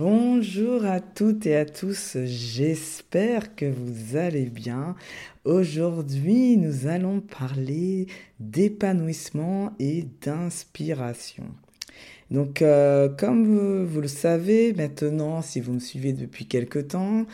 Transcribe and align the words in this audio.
Bonjour 0.00 0.86
à 0.86 0.98
toutes 0.98 1.44
et 1.44 1.54
à 1.56 1.66
tous, 1.66 2.16
j'espère 2.24 3.54
que 3.54 3.66
vous 3.66 4.16
allez 4.16 4.46
bien. 4.46 4.96
Aujourd'hui, 5.44 6.56
nous 6.56 6.86
allons 6.86 7.20
parler 7.20 8.06
d'épanouissement 8.38 9.74
et 9.78 10.06
d'inspiration. 10.22 11.44
Donc, 12.30 12.62
euh, 12.62 13.10
comme 13.10 13.44
vous, 13.84 14.00
le 14.00 14.08
savez 14.08 14.72
maintenant, 14.72 15.42
si 15.42 15.60
vous 15.60 15.74
me 15.74 15.80
suivez 15.80 16.14
depuis 16.14 16.46
quelque 16.46 16.78
temps, 16.78 17.26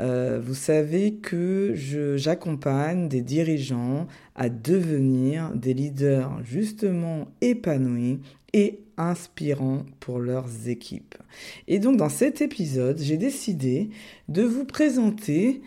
euh, 0.00 0.40
vous 0.44 0.54
savez 0.54 1.14
que 1.14 1.74
j'accompagne 2.16 3.08
des 3.08 3.22
dirigeants 3.22 4.08
à 4.34 4.48
devenir 4.48 5.52
des 5.54 5.72
leaders 5.72 6.40
justement 6.44 7.28
épanouis 7.42 8.18
et 8.52 8.80
inspirants 8.96 9.84
pour 10.00 10.18
leurs 10.18 10.68
équipes. 10.68 11.14
Et 11.66 11.78
donc 11.78 11.96
dans 11.96 12.08
cet 12.08 12.40
épisode, 12.40 12.98
j'ai 12.98 13.16
décidé 13.16 13.90
de 14.28 14.42
vous 14.42 14.64
présenter 14.64 15.62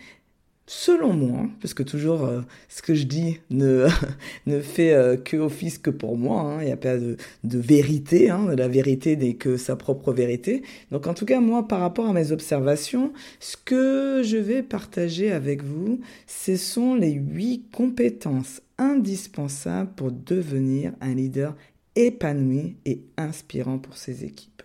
selon 0.66 1.12
moi, 1.12 1.48
parce 1.60 1.74
que 1.74 1.82
toujours 1.82 2.24
euh, 2.24 2.40
ce 2.68 2.82
que 2.82 2.94
je 2.94 3.04
dis 3.04 3.40
ne, 3.50 3.88
ne 4.46 4.60
fait 4.60 4.92
euh, 4.92 5.16
que 5.16 5.36
office 5.36 5.78
que 5.78 5.90
pour 5.90 6.16
moi, 6.16 6.42
hein. 6.42 6.58
il 6.62 6.66
n'y 6.66 6.72
a 6.72 6.76
pas 6.76 6.96
de, 6.96 7.16
de 7.44 7.58
vérité, 7.58 8.30
hein, 8.30 8.46
la 8.56 8.68
vérité 8.68 9.16
n'est 9.16 9.34
que 9.34 9.56
sa 9.56 9.76
propre 9.76 10.12
vérité. 10.12 10.62
Donc 10.90 11.06
en 11.06 11.14
tout 11.14 11.26
cas, 11.26 11.40
moi, 11.40 11.66
par 11.66 11.80
rapport 11.80 12.08
à 12.08 12.12
mes 12.12 12.32
observations, 12.32 13.12
ce 13.40 13.56
que 13.56 14.22
je 14.24 14.36
vais 14.36 14.62
partager 14.62 15.32
avec 15.32 15.62
vous, 15.62 16.00
ce 16.26 16.56
sont 16.56 16.94
les 16.94 17.12
huit 17.12 17.64
compétences 17.72 18.62
indispensables 18.78 19.90
pour 19.94 20.10
devenir 20.10 20.92
un 21.00 21.14
leader 21.14 21.54
épanoui 21.96 22.76
et 22.84 23.02
inspirant 23.16 23.78
pour 23.78 23.96
ses 23.96 24.24
équipes. 24.24 24.62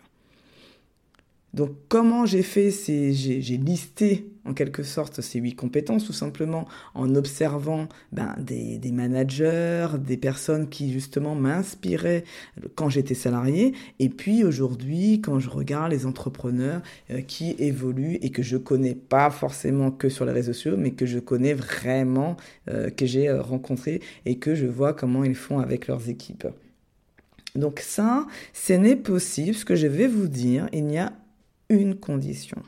Donc 1.57 1.71
comment 1.87 2.27
j'ai 2.27 2.43
fait 2.43 2.69
j'ai 2.69 3.57
listé 3.57 4.29
en 4.45 4.53
quelque 4.53 4.83
sorte 4.83 5.21
ces 5.21 5.39
huit 5.39 5.55
compétences 5.55 6.05
tout 6.05 6.13
simplement 6.13 6.67
en 6.93 7.15
observant 7.15 7.87
ben, 8.11 8.35
des, 8.37 8.79
managers, 8.91 9.87
des 9.97 10.17
personnes 10.17 10.69
qui 10.69 10.91
justement 10.91 11.33
m'inspiraient 11.33 12.25
quand 12.75 12.89
j'étais 12.89 13.15
salarié 13.15 13.73
et 13.97 14.09
puis 14.09 14.43
aujourd'hui 14.43 15.19
quand 15.19 15.39
je 15.39 15.49
regarde 15.49 15.91
les 15.91 16.05
entrepreneurs 16.05 16.81
euh, 17.09 17.21
qui 17.21 17.55
évoluent 17.57 18.19
et 18.21 18.29
que 18.29 18.43
je 18.43 18.57
connais 18.57 18.95
pas 18.95 19.31
forcément 19.31 19.89
que 19.89 20.09
sur 20.09 20.25
les 20.25 20.33
réseaux 20.33 20.53
sociaux 20.53 20.77
mais 20.77 20.91
que 20.91 21.07
je 21.07 21.17
connais 21.17 21.55
vraiment, 21.55 22.37
euh, 22.69 22.91
que 22.91 23.07
j'ai 23.07 23.29
euh, 23.29 23.41
rencontré 23.41 24.01
et 24.25 24.37
que 24.37 24.53
je 24.53 24.67
vois 24.67 24.93
comment 24.93 25.23
ils 25.23 25.33
font 25.33 25.59
avec 25.59 25.87
leurs 25.87 26.07
équipes. 26.07 26.45
Donc 27.57 27.79
ça, 27.79 28.25
ce 28.53 28.73
n'est 28.73 28.95
possible, 28.95 29.55
ce 29.55 29.65
que 29.65 29.75
je 29.75 29.87
vais 29.87 30.07
vous 30.07 30.27
dire, 30.27 30.69
il 30.71 30.85
n'y 30.85 30.99
a 30.99 31.11
une 31.69 31.95
condition. 31.95 32.61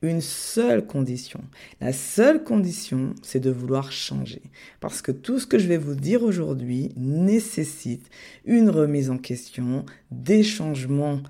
Une 0.00 0.20
seule 0.20 0.86
condition. 0.86 1.40
La 1.80 1.92
seule 1.92 2.42
condition, 2.44 3.14
c'est 3.22 3.40
de 3.40 3.50
vouloir 3.50 3.92
changer. 3.92 4.42
Parce 4.80 5.02
que 5.02 5.12
tout 5.12 5.38
ce 5.38 5.46
que 5.46 5.58
je 5.58 5.68
vais 5.68 5.76
vous 5.76 5.94
dire 5.94 6.22
aujourd'hui 6.22 6.92
nécessite 6.96 8.08
une 8.44 8.70
remise 8.70 9.10
en 9.10 9.18
question, 9.18 9.84
des 10.10 10.42
changements 10.42 11.20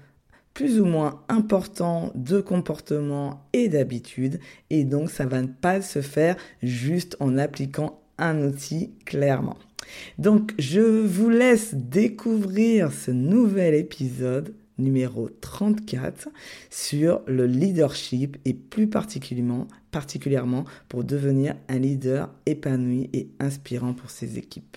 plus 0.55 0.81
ou 0.81 0.85
moins 0.85 1.23
importants 1.29 2.13
de 2.15 2.41
comportement 2.41 3.47
et 3.55 3.69
d'habitude. 3.69 4.39
Et 4.69 4.85
donc, 4.85 5.11
ça 5.11 5.25
va 5.25 5.41
ne 5.41 5.47
pas 5.47 5.81
se 5.81 6.03
faire 6.03 6.37
juste 6.63 7.17
en 7.21 7.39
appliquant 7.39 8.03
un 8.19 8.43
outil 8.43 8.93
clairement. 9.07 9.57
Donc, 10.19 10.55
je 10.59 10.81
vous 10.81 11.31
laisse 11.31 11.75
découvrir 11.75 12.93
ce 12.93 13.11
nouvel 13.11 13.75
épisode 13.75 14.55
numéro 14.79 15.29
34 15.29 16.29
sur 16.71 17.23
le 17.27 17.47
leadership 17.47 18.37
et 18.45 18.55
plus 18.55 18.89
particulièrement, 18.89 19.69
particulièrement 19.91 20.65
pour 20.89 21.05
devenir 21.05 21.55
un 21.69 21.79
leader 21.79 22.31
épanoui 22.47 23.11
et 23.13 23.29
inspirant 23.39 23.95
pour 23.95 24.11
ses 24.11 24.39
équipes. 24.39 24.77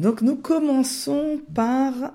Donc 0.00 0.22
nous 0.22 0.36
commençons 0.36 1.40
par 1.54 2.14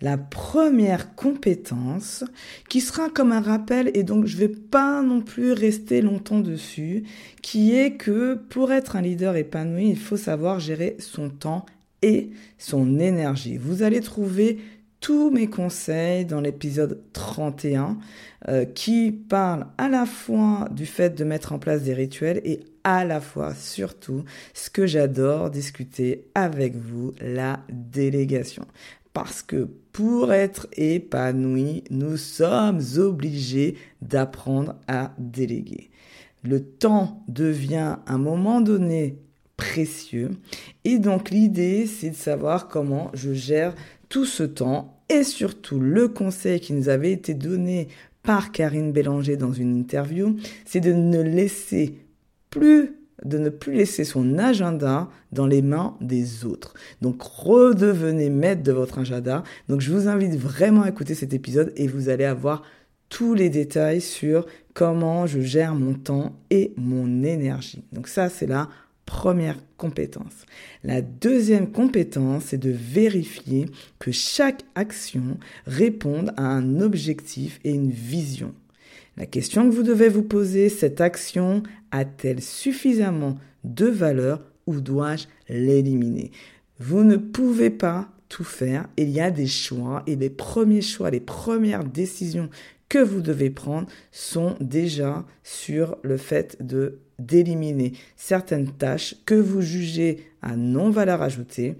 la 0.00 0.18
première 0.18 1.14
compétence 1.14 2.24
qui 2.68 2.80
sera 2.80 3.08
comme 3.08 3.32
un 3.32 3.40
rappel 3.40 3.90
et 3.94 4.02
donc 4.02 4.26
je 4.26 4.36
vais 4.36 4.48
pas 4.48 5.02
non 5.02 5.20
plus 5.20 5.52
rester 5.52 6.02
longtemps 6.02 6.40
dessus 6.40 7.04
qui 7.42 7.74
est 7.74 7.94
que 7.94 8.34
pour 8.34 8.72
être 8.72 8.96
un 8.96 9.02
leader 9.02 9.36
épanoui, 9.36 9.88
il 9.88 9.98
faut 9.98 10.16
savoir 10.16 10.60
gérer 10.60 10.96
son 10.98 11.30
temps 11.30 11.64
et 12.02 12.30
son 12.58 12.98
énergie. 12.98 13.56
Vous 13.56 13.82
allez 13.82 14.00
trouver 14.00 14.58
tous 15.00 15.30
mes 15.30 15.48
conseils 15.48 16.24
dans 16.24 16.40
l'épisode 16.40 17.00
31 17.12 17.98
euh, 18.48 18.64
qui 18.64 19.10
parle 19.10 19.66
à 19.78 19.88
la 19.88 20.06
fois 20.06 20.68
du 20.70 20.86
fait 20.86 21.14
de 21.14 21.24
mettre 21.24 21.52
en 21.52 21.58
place 21.58 21.82
des 21.82 21.94
rituels 21.94 22.40
et 22.44 22.60
à 22.84 23.04
la 23.04 23.20
fois 23.20 23.54
surtout 23.54 24.24
ce 24.52 24.70
que 24.70 24.86
j'adore 24.86 25.50
discuter 25.50 26.26
avec 26.34 26.76
vous, 26.76 27.12
la 27.20 27.60
délégation 27.70 28.66
parce 29.14 29.42
que 29.42 29.68
pour 29.92 30.32
être 30.32 30.66
épanoui, 30.76 31.84
nous 31.88 32.16
sommes 32.18 32.80
obligés 32.98 33.76
d'apprendre 34.02 34.74
à 34.88 35.14
déléguer. 35.18 35.90
Le 36.42 36.62
temps 36.62 37.22
devient 37.28 37.96
à 38.06 38.12
un 38.14 38.18
moment 38.18 38.60
donné 38.60 39.16
précieux 39.56 40.32
et 40.84 40.98
donc 40.98 41.30
l'idée 41.30 41.86
c'est 41.86 42.10
de 42.10 42.16
savoir 42.16 42.68
comment 42.68 43.10
je 43.14 43.32
gère 43.32 43.74
tout 44.08 44.26
ce 44.26 44.42
temps 44.42 45.00
et 45.08 45.22
surtout 45.22 45.78
le 45.78 46.08
conseil 46.08 46.58
qui 46.60 46.72
nous 46.72 46.88
avait 46.88 47.12
été 47.12 47.34
donné 47.34 47.88
par 48.24 48.52
Karine 48.52 48.90
Bélanger 48.90 49.36
dans 49.36 49.52
une 49.52 49.76
interview, 49.76 50.36
c'est 50.64 50.80
de 50.80 50.92
ne 50.92 51.20
laisser 51.20 51.98
de 52.60 53.38
ne 53.38 53.48
plus 53.48 53.74
laisser 53.74 54.04
son 54.04 54.38
agenda 54.38 55.08
dans 55.32 55.46
les 55.46 55.62
mains 55.62 55.96
des 56.00 56.44
autres. 56.44 56.74
Donc 57.00 57.22
redevenez 57.22 58.30
maître 58.30 58.62
de 58.62 58.72
votre 58.72 58.98
agenda. 58.98 59.44
Donc 59.68 59.80
je 59.80 59.92
vous 59.92 60.08
invite 60.08 60.36
vraiment 60.36 60.82
à 60.82 60.88
écouter 60.88 61.14
cet 61.14 61.32
épisode 61.32 61.72
et 61.76 61.86
vous 61.86 62.08
allez 62.08 62.24
avoir 62.24 62.62
tous 63.08 63.34
les 63.34 63.50
détails 63.50 64.00
sur 64.00 64.46
comment 64.72 65.26
je 65.26 65.40
gère 65.40 65.74
mon 65.74 65.94
temps 65.94 66.36
et 66.50 66.72
mon 66.76 67.22
énergie. 67.22 67.84
Donc 67.92 68.08
ça 68.08 68.28
c'est 68.28 68.46
la 68.46 68.68
première 69.06 69.58
compétence. 69.76 70.46
La 70.82 71.02
deuxième 71.02 71.70
compétence 71.70 72.52
est 72.52 72.58
de 72.58 72.70
vérifier 72.70 73.66
que 73.98 74.12
chaque 74.12 74.62
action 74.74 75.38
réponde 75.66 76.32
à 76.36 76.46
un 76.46 76.80
objectif 76.80 77.60
et 77.64 77.72
une 77.72 77.90
vision. 77.90 78.54
La 79.16 79.26
question 79.26 79.68
que 79.68 79.74
vous 79.74 79.84
devez 79.84 80.08
vous 80.08 80.24
poser, 80.24 80.68
cette 80.68 81.00
action 81.00 81.62
a-t-elle 81.94 82.42
suffisamment 82.42 83.38
de 83.62 83.86
valeur 83.86 84.42
ou 84.66 84.80
dois-je 84.80 85.26
l'éliminer? 85.48 86.32
Vous 86.80 87.04
ne 87.04 87.16
pouvez 87.16 87.70
pas 87.70 88.08
tout 88.28 88.44
faire. 88.44 88.88
Il 88.96 89.10
y 89.10 89.20
a 89.20 89.30
des 89.30 89.46
choix 89.46 90.02
et 90.08 90.16
les 90.16 90.30
premiers 90.30 90.82
choix, 90.82 91.10
les 91.10 91.20
premières 91.20 91.84
décisions 91.84 92.50
que 92.88 92.98
vous 92.98 93.20
devez 93.20 93.50
prendre 93.50 93.86
sont 94.10 94.56
déjà 94.60 95.24
sur 95.42 95.96
le 96.02 96.16
fait 96.16 96.56
de 96.60 96.98
d'éliminer 97.20 97.92
certaines 98.16 98.72
tâches 98.72 99.14
que 99.24 99.36
vous 99.36 99.60
jugez 99.60 100.26
à 100.42 100.56
non 100.56 100.90
valeur 100.90 101.22
ajoutée 101.22 101.76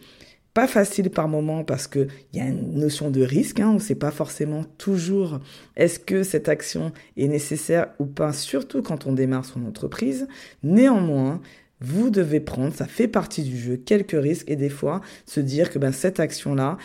pas 0.55 0.69
facile 0.69 1.11
par 1.11 1.27
moment 1.27 1.65
parce 1.65 1.89
qu'il 1.89 2.09
y 2.33 2.41
a 2.41 2.47
une 2.47 2.79
notion 2.79 3.11
de 3.11 3.23
risque. 3.23 3.59
Hein, 3.59 3.77
on 3.77 3.95
pas 3.97 4.13
forcément 4.13 4.65
toujours 4.79 5.41
est-ce 5.77 5.99
que 5.99 6.23
cette 6.23 6.49
action 6.49 6.93
est 7.17 7.27
nécessaire 7.27 7.89
ou 7.99 8.07
pas, 8.07 8.33
surtout 8.33 8.81
quand 8.81 9.07
on 9.07 9.13
démarre 9.13 9.45
son 9.45 9.67
entreprise. 9.67 10.29
Néanmoins, 10.63 11.41
vous 11.81 12.09
devez 12.09 12.41
prendre, 12.41 12.73
ça 12.73 12.87
fait 12.87 13.09
partie 13.09 13.43
du 13.43 13.59
jeu, 13.59 13.77
quelques 13.77 14.17
risques 14.19 14.49
et 14.49 14.57
des 14.57 14.71
fois 14.71 15.01
se 15.27 15.41
dire 15.41 15.71
que 15.71 15.79
ben, 15.79 15.93
cette 15.93 16.21
action-là, 16.21 16.79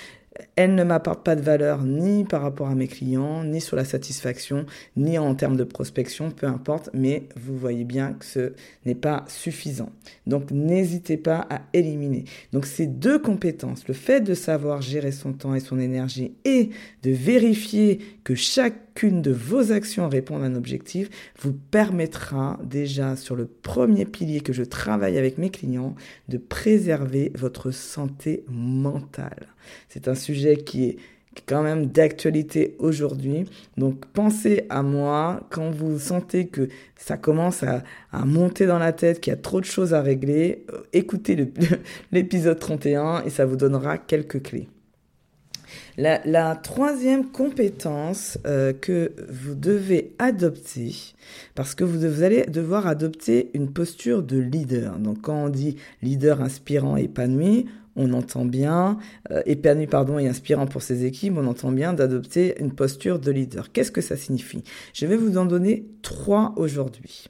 elle 0.56 0.75
ne 0.75 0.83
m'apporte 0.83 1.24
pas 1.24 1.36
de 1.36 1.41
valeur 1.41 1.83
ni 1.83 2.24
par 2.25 2.41
rapport 2.41 2.68
à 2.68 2.75
mes 2.75 2.88
clients, 2.88 3.44
ni 3.44 3.62
sur 3.62 3.75
la 3.75 3.86
satisfaction, 3.86 4.65
ni 4.95 5.18
en 5.18 5.36
termes 5.36 5.57
de 5.57 5.63
prospection, 5.63 6.31
peu 6.31 6.47
importe, 6.47 6.89
mais 6.94 7.24
vous 7.36 7.57
voyez 7.57 7.83
bien 7.83 8.13
que 8.13 8.25
ce 8.25 8.53
n'est 8.86 8.95
pas 8.95 9.25
suffisant. 9.27 9.91
Donc 10.27 10.51
n'hésitez 10.51 11.18
pas 11.18 11.47
à 11.50 11.62
éliminer. 11.74 12.25
Donc 12.53 12.65
ces 12.65 12.88
deux 12.88 13.19
compétences, 13.19 13.88
le 13.88 13.94
fait 13.94 14.21
de 14.21 14.33
savoir 14.33 14.81
gérer 14.81 15.12
son 15.12 15.33
temps 15.33 15.56
et 15.56 15.59
son 15.59 15.80
énergie 15.80 16.33
et 16.45 16.69
de 17.03 17.12
vérifier 17.12 18.00
que 18.24 18.35
de 19.07 19.31
vos 19.31 19.72
actions 19.72 20.10
répond 20.10 20.42
à 20.42 20.46
un 20.46 20.56
objectif, 20.56 21.10
vous 21.40 21.54
permettra 21.54 22.60
déjà 22.63 23.16
sur 23.16 23.36
le 23.36 23.46
premier 23.46 24.06
pilier 24.06 24.42
que 24.42 24.54
je 24.54 24.63
travaille 24.63 25.18
avec 25.18 25.38
mes 25.38 25.50
clients 25.50 25.96
de 26.28 26.38
préserver 26.38 27.31
votre 27.36 27.72
santé 27.72 28.44
mentale. 28.50 29.48
C'est 29.88 30.07
un 30.07 30.16
sujet 30.16 30.57
qui 30.57 30.86
est 30.86 30.98
quand 31.46 31.63
même 31.63 31.86
d'actualité 31.86 32.75
aujourd'hui. 32.80 33.46
Donc 33.78 34.06
pensez 34.07 34.66
à 34.69 34.84
moi 34.84 35.42
quand 35.50 35.72
vous 35.72 35.98
sentez 36.00 36.48
que 36.48 36.68
ça 36.95 37.18
commence 37.18 37.63
à, 37.63 37.84
monter 38.25 38.66
dans 38.66 38.80
la 38.80 38.92
tête, 38.92 39.22
qu'il 39.22 39.31
y 39.31 39.34
a 39.34 39.38
trop 39.40 39.62
de 39.62 39.66
choses 39.66 39.94
à 39.94 40.02
régler. 40.02 40.66
Euh, 40.74 40.81
écoutez 40.92 41.38
l'épisode 42.12 42.60
31 42.60 43.24
et 43.24 43.30
ça 43.30 43.45
vous 43.45 43.56
donnera 43.56 43.98
quelques 43.98 44.42
clés. 44.44 44.68
La, 45.98 46.56
troisième 46.56 47.31
compétence 47.31 48.38
euh, 48.45 48.74
que 48.74 49.13
vous 49.30 49.56
devez 49.56 50.13
adopter, 50.19 50.95
parce 51.56 51.75
que 51.75 51.83
vous, 51.83 52.24
allez 52.24 52.45
devoir 52.45 52.88
adopter 52.88 53.51
une 53.54 53.71
posture 53.71 54.24
de 54.24 54.38
leader. 54.38 54.98
Donc 55.00 55.21
quand 55.21 55.45
on 55.45 55.50
dit 55.50 55.75
leader 56.01 56.42
inspirant, 56.42 56.95
épanoui, 56.95 57.66
on 57.95 58.13
entend 58.13 58.45
bien, 58.45 58.98
euh, 59.31 59.42
épanoui 59.45 59.88
pardon, 59.88 60.19
et 60.19 60.27
inspirant 60.27 60.68
pour 60.68 60.81
ses 60.81 61.06
équipes, 61.06 61.33
on 61.38 61.48
entend 61.48 61.71
bien 61.71 61.94
d'adopter 61.94 62.56
une 62.60 62.74
posture 62.74 63.19
de 63.19 63.31
leader. 63.31 63.71
Qu'est-ce 63.71 63.92
que 63.92 64.01
ça 64.01 64.16
signifie? 64.16 64.63
Je 64.94 65.06
vais 65.06 65.18
vous 65.18 65.38
en 65.38 65.45
donner 65.45 65.86
trois 66.01 66.54
aujourd'hui. 66.56 67.25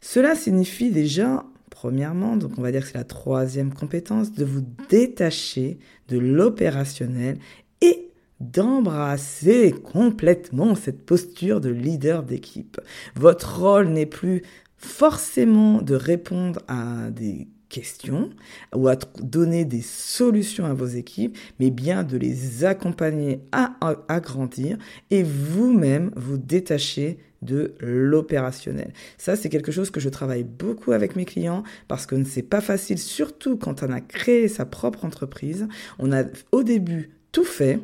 Cela 0.00 0.34
signifie 0.34 0.90
déjà 0.90 1.44
Premièrement, 1.84 2.38
donc 2.38 2.52
on 2.56 2.62
va 2.62 2.72
dire 2.72 2.80
que 2.80 2.86
c'est 2.86 2.96
la 2.96 3.04
troisième 3.04 3.74
compétence, 3.74 4.32
de 4.32 4.46
vous 4.46 4.64
détacher 4.88 5.78
de 6.08 6.16
l'opérationnel 6.16 7.36
et 7.82 8.08
d'embrasser 8.40 9.74
complètement 9.92 10.76
cette 10.76 11.04
posture 11.04 11.60
de 11.60 11.68
leader 11.68 12.22
d'équipe. 12.22 12.80
Votre 13.16 13.60
rôle 13.60 13.88
n'est 13.88 14.06
plus 14.06 14.40
forcément 14.78 15.82
de 15.82 15.94
répondre 15.94 16.58
à 16.68 17.10
des 17.10 17.48
questions 17.74 18.30
ou 18.72 18.86
à 18.86 18.94
donner 19.20 19.64
des 19.64 19.82
solutions 19.82 20.64
à 20.64 20.74
vos 20.74 20.86
équipes, 20.86 21.36
mais 21.58 21.70
bien 21.70 22.04
de 22.04 22.16
les 22.16 22.64
accompagner 22.64 23.40
à, 23.50 24.20
grandir 24.20 24.78
et 25.10 25.24
vous-même 25.24 26.12
vous 26.14 26.38
détacher 26.38 27.18
de 27.42 27.74
l'opérationnel. 27.80 28.92
Ça, 29.18 29.34
c'est 29.34 29.48
quelque 29.48 29.72
chose 29.72 29.90
que 29.90 29.98
je 29.98 30.08
travaille 30.08 30.44
beaucoup 30.44 30.92
avec 30.92 31.16
mes 31.16 31.24
clients 31.24 31.64
parce 31.88 32.06
que 32.06 32.22
c'est 32.24 32.42
pas 32.42 32.60
facile, 32.60 32.98
surtout 32.98 33.56
quand 33.56 33.82
on 33.82 33.90
a 33.90 34.00
créé 34.00 34.46
sa 34.46 34.64
propre 34.64 35.04
entreprise. 35.04 35.66
On 35.98 36.12
a 36.12 36.22
au 36.52 36.62
début 36.62 37.10
tout 37.32 37.44
fait, 37.44 37.80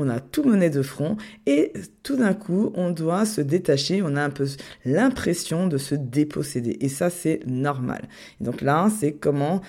on 0.00 0.08
a 0.08 0.20
tout 0.20 0.44
mené 0.44 0.70
de 0.70 0.82
front 0.82 1.16
et 1.46 1.72
tout 2.02 2.16
d'un 2.16 2.34
coup, 2.34 2.72
on 2.74 2.90
doit 2.90 3.24
se 3.24 3.40
détacher, 3.40 4.02
on 4.02 4.16
a 4.16 4.22
un 4.22 4.30
peu 4.30 4.46
l'impression 4.84 5.66
de 5.66 5.78
se 5.78 5.94
déposséder. 5.94 6.76
Et 6.80 6.88
ça, 6.88 7.10
c'est 7.10 7.40
normal. 7.46 8.08
donc 8.40 8.60
là, 8.60 8.88
c'est 8.98 9.12
comment 9.12 9.60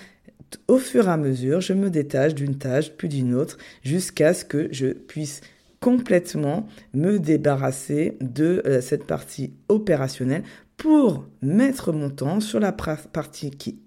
au 0.68 0.78
fur 0.78 1.07
et 1.07 1.12
à 1.12 1.18
mesure, 1.18 1.62
je 1.62 1.74
me 1.74 1.89
détache 1.89 2.36
d'une 2.36 2.57
tâche 2.57 2.92
puis 2.92 3.07
d'une 3.07 3.33
autre 3.33 3.57
jusqu'à 3.83 4.33
ce 4.33 4.44
que 4.44 4.68
je 4.72 4.88
puisse 4.88 5.42
complètement 5.80 6.68
me 6.94 7.19
débarrasser 7.19 8.18
de 8.22 8.62
euh, 8.66 8.81
cette 8.81 9.06
partie 9.06 9.54
opérationnelle 9.68 10.44
pour 10.78 11.25
mettre 11.42 11.92
mon 11.92 12.10
temps 12.10 12.39
sur 12.39 12.60
la 12.60 12.72
partie 12.72 13.51
qui 13.51 13.80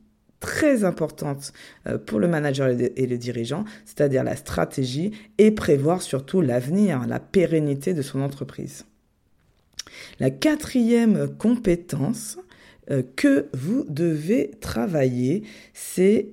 très 0.45 0.85
importante 0.85 1.55
euh, 1.87 1.97
pour 1.97 2.21
le 2.21 2.29
manager 2.29 2.69
et 2.69 3.07
le 3.07 3.17
dirigeant, 3.17 3.65
c'est-à-dire 3.87 4.23
la 4.23 4.37
stratégie 4.37 5.13
et 5.39 5.51
prévoir 5.51 6.03
surtout 6.03 6.43
l'avenir, 6.43 7.07
la 7.07 7.19
pérennité 7.19 7.95
de 7.95 8.03
son 8.03 8.21
entreprise. 8.21 8.85
La 10.21 10.29
quatrième 10.29 11.35
compétence 11.39 12.37
euh, 12.91 13.03
que 13.17 13.47
vous 13.55 13.87
devez 13.89 14.51
travailler, 14.61 15.45
c'est 15.73 16.29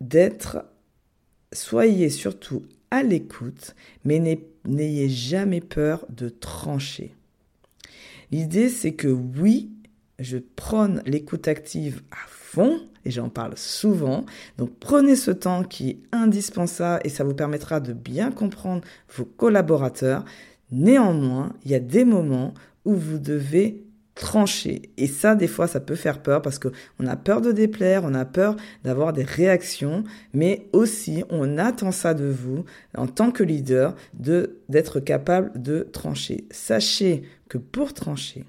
d'être, 0.00 0.66
soyez 1.50 2.10
surtout 2.10 2.62
à 2.90 3.02
l'écoute, 3.02 3.74
mais 4.04 4.38
n'ayez 4.66 5.08
jamais 5.08 5.62
peur 5.62 6.04
de 6.10 6.28
trancher. 6.28 7.14
L'idée, 8.30 8.68
c'est 8.68 8.92
que 8.92 9.08
oui, 9.08 9.70
je 10.18 10.36
prône 10.36 11.02
l'écoute 11.06 11.48
active 11.48 12.02
à 12.10 12.28
fond, 12.28 12.82
et 13.06 13.10
j'en 13.10 13.28
parle 13.28 13.56
souvent. 13.56 14.26
Donc 14.58 14.70
prenez 14.80 15.16
ce 15.16 15.30
temps 15.30 15.62
qui 15.62 15.90
est 15.90 15.98
indispensable 16.12 17.00
et 17.04 17.08
ça 17.08 17.24
vous 17.24 17.34
permettra 17.34 17.80
de 17.80 17.92
bien 17.92 18.30
comprendre 18.30 18.82
vos 19.16 19.24
collaborateurs. 19.24 20.24
Néanmoins, 20.72 21.52
il 21.64 21.70
y 21.70 21.74
a 21.74 21.80
des 21.80 22.04
moments 22.04 22.52
où 22.84 22.94
vous 22.94 23.18
devez 23.18 23.86
trancher. 24.16 24.90
Et 24.96 25.06
ça, 25.06 25.34
des 25.34 25.46
fois, 25.46 25.68
ça 25.68 25.78
peut 25.78 25.94
faire 25.94 26.20
peur 26.20 26.42
parce 26.42 26.58
qu'on 26.58 27.06
a 27.06 27.16
peur 27.16 27.40
de 27.40 27.52
déplaire, 27.52 28.02
on 28.02 28.14
a 28.14 28.24
peur 28.24 28.56
d'avoir 28.82 29.12
des 29.12 29.22
réactions, 29.22 30.02
mais 30.32 30.66
aussi 30.72 31.22
on 31.30 31.58
attend 31.58 31.92
ça 31.92 32.14
de 32.14 32.24
vous, 32.24 32.64
en 32.96 33.06
tant 33.06 33.30
que 33.30 33.44
leader, 33.44 33.94
de, 34.14 34.56
d'être 34.68 34.98
capable 34.98 35.52
de 35.62 35.86
trancher. 35.92 36.46
Sachez 36.50 37.22
que 37.48 37.58
pour 37.58 37.92
trancher, 37.92 38.44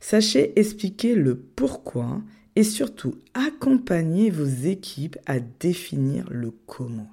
sachez 0.00 0.58
expliquer 0.58 1.14
le 1.14 1.36
pourquoi 1.36 2.22
et 2.58 2.64
surtout 2.64 3.14
accompagner 3.34 4.30
vos 4.30 4.44
équipes 4.44 5.16
à 5.26 5.38
définir 5.38 6.26
le 6.28 6.50
comment. 6.66 7.06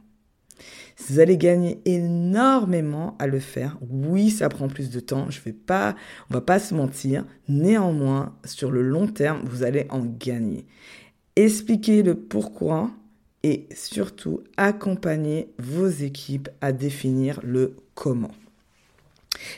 Vous 0.97 1.19
allez 1.19 1.37
gagner 1.37 1.79
énormément 1.85 3.15
à 3.19 3.27
le 3.27 3.39
faire. 3.39 3.77
Oui, 3.91 4.31
ça 4.31 4.49
prend 4.49 4.67
plus 4.67 4.89
de 4.89 4.99
temps. 4.99 5.29
Je 5.29 5.39
vais 5.41 5.53
pas, 5.53 5.95
on 6.31 6.33
va 6.33 6.41
pas 6.41 6.57
se 6.57 6.73
mentir. 6.73 7.25
Néanmoins, 7.47 8.35
sur 8.43 8.71
le 8.71 8.81
long 8.81 9.05
terme, 9.05 9.43
vous 9.45 9.61
allez 9.61 9.85
en 9.91 10.03
gagner. 10.03 10.65
Expliquez 11.35 12.01
le 12.01 12.15
pourquoi 12.15 12.89
et 13.43 13.67
surtout 13.75 14.41
accompagner 14.57 15.53
vos 15.59 15.89
équipes 15.89 16.49
à 16.59 16.71
définir 16.71 17.39
le 17.43 17.75
comment. 17.93 18.31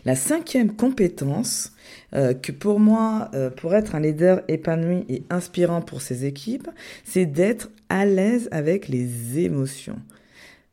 La 0.05 0.15
cinquième 0.15 0.75
compétence, 0.75 1.73
euh, 2.13 2.33
que 2.33 2.51
pour 2.51 2.79
moi, 2.79 3.29
euh, 3.33 3.49
pour 3.49 3.75
être 3.75 3.95
un 3.95 3.99
leader 3.99 4.41
épanoui 4.47 5.05
et 5.09 5.23
inspirant 5.29 5.81
pour 5.81 6.01
ses 6.01 6.25
équipes, 6.25 6.69
c'est 7.03 7.25
d'être 7.25 7.69
à 7.89 8.05
l'aise 8.05 8.47
avec 8.51 8.87
les 8.87 9.39
émotions. 9.39 9.99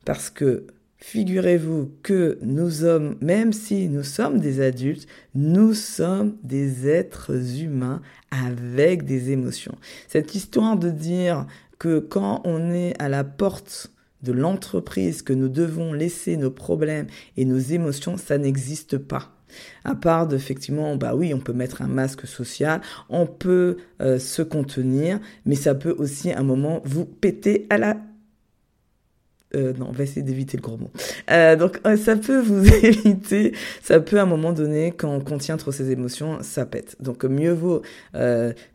Parce 0.04 0.30
que 0.30 0.66
figurez-vous 0.98 1.92
que 2.02 2.38
nous 2.42 2.70
sommes, 2.70 3.16
même 3.20 3.52
si 3.52 3.88
nous 3.88 4.04
sommes 4.04 4.38
des 4.38 4.60
adultes, 4.60 5.06
nous 5.34 5.74
sommes 5.74 6.36
des 6.42 6.88
êtres 6.88 7.60
humains 7.60 8.00
avec 8.30 9.04
des 9.04 9.30
émotions. 9.30 9.76
Cette 10.08 10.34
histoire 10.34 10.76
de 10.76 10.90
dire 10.90 11.46
que 11.78 11.98
quand 11.98 12.40
on 12.44 12.72
est 12.72 12.94
à 13.00 13.08
la 13.08 13.24
porte 13.24 13.90
de 14.24 14.32
l'entreprise 14.32 15.22
que 15.22 15.32
nous 15.32 15.48
devons 15.48 15.92
laisser 15.92 16.36
nos 16.36 16.50
problèmes 16.50 17.06
et 17.36 17.44
nos 17.44 17.58
émotions, 17.58 18.16
ça 18.16 18.38
n'existe 18.38 18.98
pas. 18.98 19.30
À 19.84 19.94
part 19.94 20.32
effectivement, 20.32 20.96
bah 20.96 21.14
oui, 21.14 21.32
on 21.34 21.38
peut 21.38 21.52
mettre 21.52 21.82
un 21.82 21.86
masque 21.86 22.26
social, 22.26 22.80
on 23.08 23.26
peut 23.26 23.76
euh, 24.00 24.18
se 24.18 24.42
contenir, 24.42 25.20
mais 25.46 25.54
ça 25.54 25.74
peut 25.74 25.94
aussi 25.96 26.32
à 26.32 26.40
un 26.40 26.42
moment 26.42 26.80
vous 26.84 27.04
péter 27.04 27.66
à 27.70 27.78
la 27.78 27.96
euh, 29.54 29.72
non, 29.74 29.86
on 29.90 29.92
va 29.92 30.02
essayer 30.02 30.22
d'éviter 30.22 30.56
le 30.56 30.62
gros 30.64 30.76
mot. 30.76 30.90
Euh, 31.30 31.54
donc 31.54 31.78
ça 31.96 32.16
peut 32.16 32.40
vous 32.40 32.66
éviter, 32.84 33.52
ça 33.82 34.00
peut 34.00 34.18
à 34.18 34.22
un 34.22 34.26
moment 34.26 34.52
donné, 34.52 34.90
quand 34.90 35.14
on 35.14 35.20
contient 35.20 35.56
trop 35.56 35.70
ses 35.70 35.92
émotions, 35.92 36.38
ça 36.42 36.66
pète. 36.66 36.96
Donc 36.98 37.24
mieux 37.24 37.52
vaut 37.52 37.82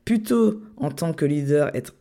plutôt 0.05 0.61
en 0.77 0.89
tant 0.89 1.11
que 1.11 1.25
leader 1.25 1.75
être 1.75 1.93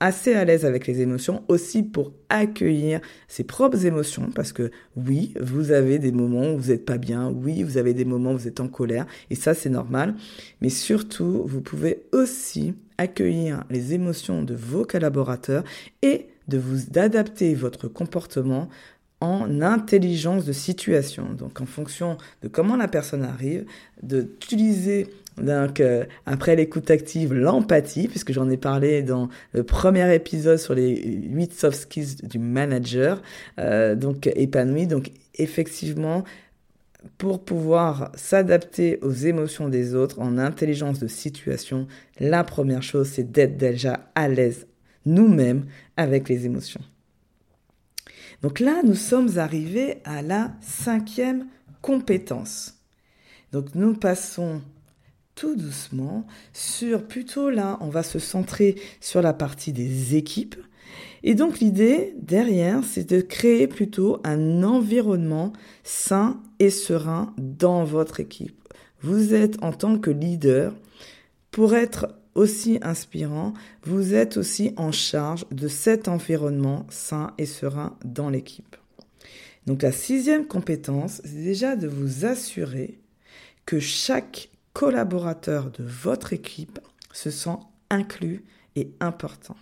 assez 0.00 0.34
à 0.34 0.44
l'aise 0.44 0.64
avec 0.64 0.86
les 0.86 1.00
émotions, 1.02 1.42
aussi 1.48 1.82
pour 1.82 2.12
accueillir 2.30 3.00
ses 3.28 3.44
propres 3.44 3.84
émotions, 3.86 4.30
parce 4.34 4.52
que 4.52 4.70
oui, 4.96 5.34
vous 5.40 5.70
avez 5.70 5.98
des 5.98 6.12
moments 6.12 6.52
où 6.52 6.58
vous 6.58 6.70
n'êtes 6.70 6.86
pas 6.86 6.98
bien, 6.98 7.30
oui, 7.30 7.62
vous 7.62 7.76
avez 7.76 7.94
des 7.94 8.06
moments 8.06 8.32
où 8.32 8.38
vous 8.38 8.48
êtes 8.48 8.60
en 8.60 8.68
colère, 8.68 9.06
et 9.28 9.34
ça 9.34 9.54
c'est 9.54 9.68
normal, 9.68 10.14
mais 10.60 10.70
surtout, 10.70 11.44
vous 11.46 11.60
pouvez 11.60 12.04
aussi 12.12 12.74
accueillir 12.98 13.64
les 13.70 13.94
émotions 13.94 14.42
de 14.42 14.54
vos 14.54 14.84
collaborateurs 14.84 15.64
et 16.02 16.28
de 16.48 16.58
vous 16.58 16.90
d'adapter 16.90 17.54
votre 17.54 17.88
comportement 17.88 18.68
en 19.20 19.60
intelligence 19.60 20.44
de 20.44 20.52
situation. 20.52 21.34
Donc 21.34 21.60
en 21.60 21.66
fonction 21.66 22.16
de 22.42 22.48
comment 22.48 22.76
la 22.76 22.88
personne 22.88 23.22
arrive, 23.22 23.66
d'utiliser 24.02 25.08
donc 25.36 25.80
euh, 25.80 26.04
après 26.26 26.56
l'écoute 26.56 26.90
active, 26.90 27.32
l'empathie, 27.32 28.08
puisque 28.08 28.32
j'en 28.32 28.50
ai 28.50 28.56
parlé 28.56 29.02
dans 29.02 29.28
le 29.52 29.62
premier 29.62 30.14
épisode 30.14 30.58
sur 30.58 30.74
les 30.74 31.00
8 31.02 31.52
soft 31.52 31.78
skills 31.78 32.16
du 32.22 32.38
manager, 32.38 33.22
euh, 33.58 33.94
donc 33.94 34.26
épanoui. 34.26 34.86
Donc 34.86 35.10
effectivement, 35.36 36.24
pour 37.18 37.44
pouvoir 37.44 38.12
s'adapter 38.14 38.98
aux 39.02 39.12
émotions 39.12 39.68
des 39.68 39.94
autres 39.94 40.20
en 40.20 40.38
intelligence 40.38 40.98
de 40.98 41.08
situation, 41.08 41.86
la 42.18 42.44
première 42.44 42.82
chose, 42.82 43.08
c'est 43.08 43.30
d'être 43.30 43.56
déjà 43.56 44.10
à 44.14 44.28
l'aise 44.28 44.66
nous-mêmes 45.06 45.64
avec 45.96 46.28
les 46.28 46.44
émotions. 46.44 46.82
Donc 48.42 48.60
là, 48.60 48.82
nous 48.84 48.94
sommes 48.94 49.38
arrivés 49.38 49.98
à 50.04 50.22
la 50.22 50.52
cinquième 50.60 51.46
compétence. 51.82 52.74
Donc 53.52 53.74
nous 53.74 53.94
passons 53.94 54.62
doucement 55.48 56.26
sur 56.52 57.06
plutôt 57.06 57.50
là, 57.50 57.78
on 57.80 57.88
va 57.88 58.02
se 58.02 58.18
centrer 58.18 58.76
sur 59.00 59.22
la 59.22 59.32
partie 59.32 59.72
des 59.72 60.16
équipes. 60.16 60.56
Et 61.22 61.34
donc 61.34 61.60
l'idée 61.60 62.14
derrière, 62.20 62.82
c'est 62.84 63.08
de 63.08 63.20
créer 63.20 63.66
plutôt 63.66 64.20
un 64.24 64.62
environnement 64.62 65.52
sain 65.84 66.40
et 66.58 66.70
serein 66.70 67.34
dans 67.38 67.84
votre 67.84 68.20
équipe. 68.20 68.68
Vous 69.02 69.34
êtes 69.34 69.62
en 69.62 69.72
tant 69.72 69.98
que 69.98 70.10
leader, 70.10 70.74
pour 71.50 71.74
être 71.74 72.14
aussi 72.34 72.78
inspirant, 72.82 73.54
vous 73.82 74.14
êtes 74.14 74.36
aussi 74.36 74.72
en 74.76 74.92
charge 74.92 75.46
de 75.50 75.68
cet 75.68 76.08
environnement 76.08 76.86
sain 76.90 77.32
et 77.38 77.46
serein 77.46 77.96
dans 78.04 78.30
l'équipe. 78.30 78.76
Donc 79.66 79.82
la 79.82 79.92
sixième 79.92 80.46
compétence, 80.46 81.20
c'est 81.24 81.42
déjà 81.42 81.76
de 81.76 81.88
vous 81.88 82.24
assurer 82.24 83.00
que 83.66 83.78
chaque 83.78 84.49
collaborateur 84.72 85.70
de 85.70 85.84
votre 85.84 86.32
équipe 86.32 86.78
se 87.12 87.30
sent 87.30 87.58
inclus 87.90 88.44
et 88.76 88.92
important. 89.00 89.56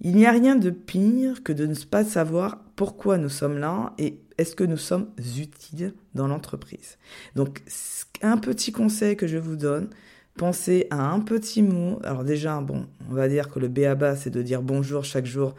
Il 0.00 0.16
n'y 0.16 0.26
a 0.26 0.32
rien 0.32 0.56
de 0.56 0.70
pire 0.70 1.42
que 1.42 1.52
de 1.52 1.66
ne 1.66 1.74
pas 1.74 2.04
savoir 2.04 2.58
pourquoi 2.74 3.18
nous 3.18 3.28
sommes 3.28 3.58
là 3.58 3.92
et 3.98 4.18
est-ce 4.38 4.56
que 4.56 4.64
nous 4.64 4.76
sommes 4.76 5.08
utiles 5.38 5.94
dans 6.14 6.26
l'entreprise. 6.26 6.98
Donc, 7.36 7.62
un 8.22 8.36
petit 8.38 8.72
conseil 8.72 9.16
que 9.16 9.28
je 9.28 9.38
vous 9.38 9.56
donne, 9.56 9.90
pensez 10.36 10.86
à 10.90 11.12
un 11.12 11.20
petit 11.20 11.62
mot. 11.62 12.00
Alors 12.02 12.24
déjà, 12.24 12.60
bon, 12.60 12.86
on 13.10 13.14
va 13.14 13.28
dire 13.28 13.48
que 13.48 13.60
le 13.60 13.68
BABA, 13.68 14.16
c'est 14.16 14.30
de 14.30 14.42
dire 14.42 14.62
bonjour 14.62 15.04
chaque 15.04 15.26
jour 15.26 15.54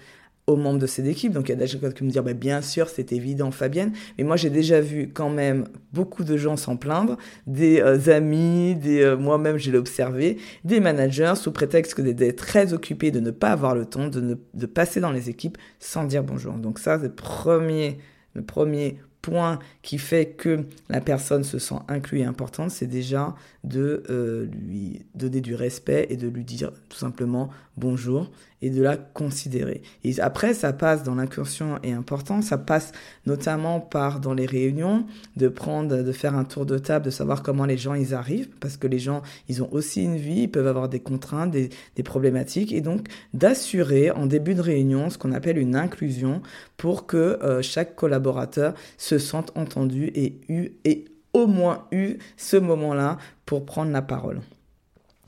aux 0.47 0.55
membres 0.55 0.79
de 0.79 0.88
cette 0.88 1.05
équipe. 1.05 1.33
Donc 1.33 1.47
il 1.47 1.51
y 1.51 1.55
a 1.55 1.57
des 1.57 1.67
gens 1.67 1.79
qui 1.79 2.03
me 2.03 2.09
disent, 2.09 2.21
bah, 2.21 2.33
bien 2.33 2.62
sûr, 2.62 2.89
c'est 2.89 3.12
évident, 3.12 3.51
Fabienne. 3.51 3.93
Mais 4.17 4.23
moi, 4.23 4.35
j'ai 4.35 4.50
déjà 4.50 4.81
vu 4.81 5.09
quand 5.13 5.29
même 5.29 5.65
beaucoup 5.93 6.23
de 6.23 6.35
gens 6.38 6.57
s'en 6.57 6.75
plaindre, 6.75 7.17
des 7.47 7.79
euh, 7.79 8.13
amis, 8.13 8.75
des 8.75 9.01
euh, 9.01 9.15
moi-même, 9.15 9.57
j'ai 9.57 9.75
observé, 9.75 10.38
des 10.63 10.79
managers 10.79 11.33
sous 11.35 11.51
prétexte 11.51 11.93
que 11.95 12.01
d'être 12.01 12.38
très 12.38 12.73
occupés, 12.73 13.12
de 13.12 13.19
ne 13.19 13.31
pas 13.31 13.51
avoir 13.51 13.75
le 13.75 13.85
temps, 13.85 14.07
de, 14.07 14.38
de 14.53 14.65
passer 14.65 15.00
dans 15.00 15.12
les 15.12 15.29
équipes 15.29 15.57
sans 15.79 16.03
dire 16.03 16.23
bonjour. 16.23 16.53
Donc 16.53 16.79
ça, 16.79 16.97
c'est 16.97 17.07
le 17.07 17.13
premier, 17.13 17.97
le 18.33 18.41
premier 18.41 18.97
point 19.23 19.57
qui 19.81 19.97
fait 19.97 20.27
que 20.27 20.65
la 20.89 21.01
personne 21.01 21.43
se 21.43 21.57
sent 21.57 21.79
inclue 21.88 22.19
et 22.19 22.25
importante, 22.25 22.69
c'est 22.69 22.88
déjà 22.88 23.33
de 23.63 24.03
euh, 24.09 24.45
lui 24.45 25.05
donner 25.15 25.41
du 25.41 25.55
respect 25.55 26.05
et 26.09 26.17
de 26.17 26.27
lui 26.27 26.43
dire 26.43 26.71
tout 26.89 26.97
simplement 26.97 27.50
bonjour 27.77 28.29
et 28.63 28.70
de 28.70 28.82
la 28.82 28.96
considérer. 28.96 29.82
Et 30.05 30.20
après, 30.22 30.53
ça 30.53 30.72
passe 30.72 31.03
dans 31.03 31.15
l'incursion 31.15 31.79
et 31.84 31.91
important, 31.91 32.41
ça 32.41 32.58
passe 32.58 32.93
notamment 33.25 33.82
par 33.82 34.22
dans 34.22 34.34
les 34.34 34.46
réunions, 34.46 35.05
de 35.36 35.50
prendre, 35.50 36.01
de 36.01 36.12
faire 36.13 36.36
un 36.36 36.46
tour 36.46 36.65
de 36.65 36.77
table, 36.77 37.05
de 37.05 37.12
savoir 37.12 37.43
comment 37.43 37.65
les 37.65 37.77
gens 37.77 37.93
ils 37.93 38.13
arrivent, 38.13 38.50
parce 38.62 38.77
que 38.77 38.88
les 38.88 39.00
gens 39.00 39.22
ils 39.50 39.62
ont 39.62 39.67
aussi 39.74 40.03
une 40.03 40.15
vie, 40.15 40.43
ils 40.43 40.51
peuvent 40.51 40.67
avoir 40.67 40.88
des 40.88 41.01
contraintes, 41.01 41.51
des, 41.51 41.70
problématiques, 42.03 42.72
et 42.72 42.79
donc 42.79 43.08
d'assurer 43.34 44.12
en 44.12 44.25
début 44.25 44.55
de 44.55 44.62
réunion 44.62 45.10
ce 45.10 45.17
qu'on 45.17 45.34
appelle 45.34 45.58
une 45.58 45.75
inclusion 45.75 46.41
pour 46.77 47.05
que 47.05 47.17
euh, 47.17 47.62
chaque 47.62 47.96
collaborateur 47.96 48.74
se 48.98 49.17
sente 49.17 49.51
entendu 49.55 50.05
et 50.15 50.39
eu 50.48 50.70
et 50.86 51.05
au 51.34 51.48
moins 51.48 51.86
eu 51.91 52.17
ce 52.38 52.58
moment-là 52.58 53.17
pour 53.46 53.65
prendre 53.65 53.91
la 53.91 54.01
parole. 54.01 54.39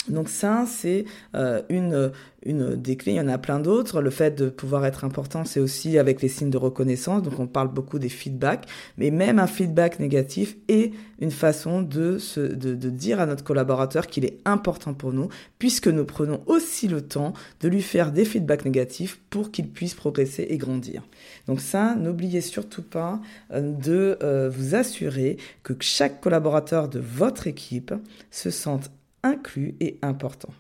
Donc 0.10 0.30
ça, 0.30 0.66
c'est 0.68 1.06
euh, 1.36 1.62
une, 1.70 2.12
une 2.46 2.76
des 2.76 2.96
clés. 2.96 3.14
Il 3.14 3.18
y 3.18 3.22
en 3.22 3.28
a 3.28 3.38
plein 3.38 3.60
d'autres. 3.60 4.02
Le 4.02 4.10
fait 4.10 4.32
de 4.32 4.50
pouvoir 4.50 4.86
être 4.86 5.04
important, 5.04 5.46
c'est 5.46 5.60
aussi 5.60 5.98
avec 5.98 6.22
les 6.22 6.28
signes 6.28 6.50
de 6.50 6.58
reconnaissance. 6.58 7.24
Donc 7.24 7.40
on 7.40 7.48
parle 7.48 7.70
beaucoup 7.70 8.00
des 8.00 8.10
feedbacks, 8.10 8.68
mais 8.98 9.12
même 9.12 9.40
un 9.40 9.48
feedback 9.48 10.00
négatif 10.00 10.56
est 10.68 10.92
une 11.20 11.32
façon 11.32 11.82
de, 11.82 12.18
se, 12.18 12.40
de, 12.40 12.76
de 12.76 12.90
dire 12.90 13.20
à 13.20 13.26
notre 13.26 13.44
collaborateur 13.44 14.08
qu'il 14.08 14.26
est 14.26 14.38
important 14.46 14.94
pour 14.94 15.14
nous, 15.14 15.30
puisque 15.60 15.88
nous 15.88 16.06
prenons 16.06 16.42
aussi 16.46 16.88
le 16.88 17.02
temps 17.02 17.34
de 17.62 17.70
lui 17.70 17.82
faire 17.82 18.12
des 18.12 18.26
feedbacks 18.26 18.66
négatifs 18.66 19.20
pour 19.30 19.52
qu'il 19.52 19.70
puisse 19.70 19.94
progresser 19.94 20.46
et 20.50 20.58
grandir. 20.58 21.04
Donc 21.48 21.62
ça, 21.62 21.96
n'oubliez 21.96 22.42
surtout 22.42 22.84
pas 22.84 23.22
euh, 23.52 23.62
de 23.62 24.18
euh, 24.22 24.50
vous 24.50 24.76
assurer 24.76 25.38
que 25.64 25.74
chaque 25.80 26.22
collaborateur 26.22 26.90
de 26.90 27.00
votre 27.00 27.48
équipe 27.48 27.94
se 28.30 28.50
sente 28.50 28.92
inclus 29.26 29.76
et 29.82 29.98
important. 30.02 30.54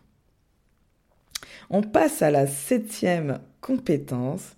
On 1.70 1.82
passe 1.82 2.22
à 2.22 2.32
la 2.32 2.48
septième 2.48 3.40
compétence 3.62 4.56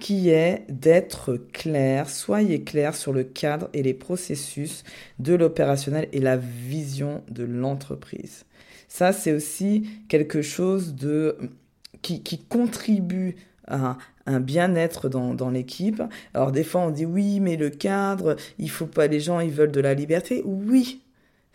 qui 0.00 0.28
est 0.28 0.64
d'être 0.68 1.36
clair, 1.52 2.10
soyez 2.10 2.62
clair 2.62 2.94
sur 2.94 3.12
le 3.12 3.24
cadre 3.24 3.70
et 3.72 3.82
les 3.82 3.94
processus 3.94 4.84
de 5.18 5.34
l'opérationnel 5.34 6.08
et 6.12 6.20
la 6.20 6.36
vision 6.36 7.22
de 7.30 7.44
l'entreprise. 7.44 8.44
Ça, 8.88 9.12
c'est 9.12 9.32
aussi 9.32 9.88
quelque 10.08 10.42
chose 10.42 10.94
de, 10.94 11.38
qui, 12.02 12.38
contribue 12.48 13.36
à 13.66 13.96
un 14.26 14.40
bien-être 14.40 15.08
dans, 15.08 15.32
dans 15.34 15.50
l'équipe. 15.50 16.02
Alors 16.34 16.52
des 16.52 16.64
fois 16.64 16.82
on 16.82 16.90
dit 16.90 17.06
oui, 17.06 17.40
mais 17.40 17.56
le 17.56 17.70
cadre, 17.70 18.36
il 18.58 18.70
faut 18.70 18.86
pas, 18.86 19.06
les 19.06 19.20
gens 19.20 19.40
ils 19.40 19.50
veulent 19.50 19.72
de 19.72 19.80
la 19.80 19.94
liberté. 19.94 20.42
Oui, 20.44 21.00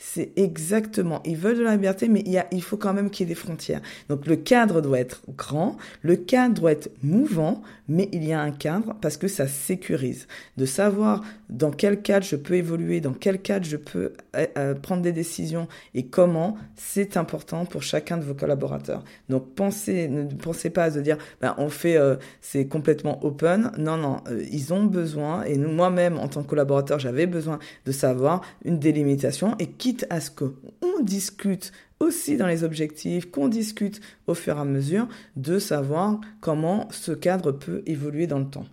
c'est 0.01 0.32
exactement, 0.38 1.22
ils 1.25 1.36
veulent 1.36 1.58
de 1.58 1.63
la 1.63 1.75
liberté, 1.75 2.08
mais 2.08 2.24
il, 2.51 2.63
faut 2.63 2.77
quand 2.77 2.94
même 2.94 3.10
qu'il 3.10 3.27
y 3.27 3.29
ait 3.29 3.36
des 3.36 3.39
frontières. 3.39 3.82
Donc 4.08 4.27
le 4.27 4.38
cadre 4.38 4.79
doit 4.79 4.98
être 4.98 5.22
grand, 5.36 5.75
le 6.01 6.15
cadre 6.15 6.53
doit 6.56 6.72
être 6.72 6.89
mouvant, 7.03 7.62
mais 7.89 8.08
il 8.13 8.24
y 8.24 8.32
a 8.32 8.39
un 8.39 8.51
cadre 8.51 8.96
parce 9.01 9.18
que 9.18 9.27
ça 9.27 9.48
sécurise. 9.48 10.27
De 10.56 10.65
savoir 10.65 11.22
dans 11.50 11.72
quel 11.72 12.01
cadre 12.01 12.25
je 12.25 12.38
peux 12.38 12.53
évoluer, 12.53 13.01
dans 13.01 13.12
quel 13.12 13.41
cadre 13.41 13.65
je 13.65 13.75
peux 13.75 14.13
euh, 14.38 14.48
euh, 14.58 14.74
prendre 14.74 15.01
des 15.01 15.12
décisions 15.12 15.68
et 15.94 16.06
comment, 16.06 16.56
c'est 16.77 17.18
important 17.18 17.65
pour 17.65 17.84
chacun 17.84 18.18
de 18.18 18.24
vos 18.24 18.36
collaborateurs. 18.36 19.03
Donc 19.27 19.53
pensez, 19.53 20.08
ne 20.08 20.27
pensez 20.34 20.70
pas 20.70 20.86
à 20.86 20.91
se 20.91 21.00
dire, 21.00 21.18
ben, 21.41 21.56
on 21.58 21.70
fait, 21.70 21.98
euh, 21.98 22.15
c'est 22.39 22.68
complètement 22.68 23.20
open. 23.25 23.72
Non, 23.77 23.98
non, 23.98 24.24
ils 24.50 24.74
ont 24.74 24.86
besoin, 24.86 25.44
et 25.44 25.58
moi-même 25.58 26.18
en 26.18 26.29
tant 26.29 26.44
que 26.44 26.48
collaborateur, 26.48 27.00
j'avais 27.00 27.27
besoin 27.27 27.60
de 27.86 27.91
savoir 27.91 28.41
une 28.63 28.79
délimitation 28.79 29.56
et 29.60 29.68
qui 29.68 29.88
à 30.10 30.19
ce 30.19 30.31
qu'on 30.31 30.53
discute 31.01 31.72
aussi 32.00 32.38
dans 32.38 32.48
les 32.48 32.63
objectifs, 32.63 33.29
qu'on 33.29 33.48
discute 33.48 34.01
au 34.27 34.34
fur 34.34 34.58
et 34.58 34.60
à 34.60 34.65
mesure 34.65 35.08
de 35.36 35.60
savoir 35.60 36.19
comment 36.39 36.88
ce 36.91 37.12
cadre 37.12 37.51
peut 37.51 37.84
évoluer 37.86 38.27
dans 38.27 38.39
le 38.39 38.50
temps. 38.50 38.65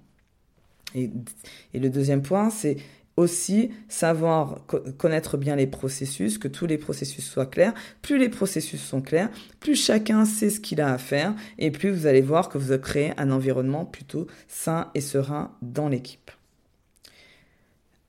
Et, 0.95 1.11
le 1.75 1.91
deuxième 1.91 2.23
point, 2.23 2.51
c'est 2.51 2.77
aussi 3.17 3.71
savoir 3.89 4.61
connaître 4.99 5.37
bien 5.37 5.57
les 5.57 5.67
processus, 5.67 6.39
que 6.39 6.49
tous 6.49 6.67
les 6.67 6.79
processus 6.79 7.25
soient 7.25 7.47
clairs. 7.47 7.75
Plus 8.03 8.19
les 8.19 8.29
processus 8.29 8.83
sont 8.83 9.01
clairs, 9.01 9.31
plus 9.59 9.75
chacun 9.75 10.25
sait 10.25 10.51
ce 10.51 10.61
qu'il 10.61 10.81
a 10.81 10.93
à 10.93 10.99
faire 10.99 11.35
et 11.59 11.71
plus 11.71 11.91
vous 11.91 12.07
allez 12.07 12.21
voir 12.21 12.49
que 12.49 12.59
vous 12.59 12.77
créez 12.79 13.13
un 13.19 13.31
environnement 13.31 13.87
plutôt 13.87 14.27
sain 14.49 14.91
et 14.95 15.01
serein 15.01 15.57
dans 15.63 15.89
l'équipe. 15.89 16.31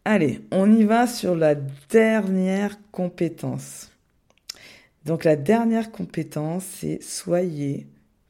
Allez, 0.09 0.39
on 0.51 0.71
y 0.71 0.85
va 0.85 1.05
sur 1.05 1.35
la 1.35 1.53
dernière 1.53 2.77
compétence. 2.93 3.91
Donc 5.03 5.25
la 5.25 5.35
dernière 5.35 5.91
compétence, 5.91 6.63
c'est 6.63 7.03
soyez 7.03 7.87